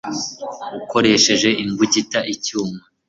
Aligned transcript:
ukoresheje 0.83 1.49
imbugita, 1.63 2.19
icyuma 2.33 2.81